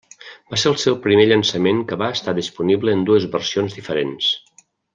Va 0.53 0.57
ser 0.61 0.69
el 0.75 0.79
seu 0.83 0.95
primer 1.03 1.25
llançament 1.31 1.83
que 1.91 1.99
va 2.03 2.09
estar 2.19 2.35
disponible 2.39 2.97
en 2.99 3.05
dues 3.11 3.29
versions 3.37 3.79
diferents. 3.81 4.33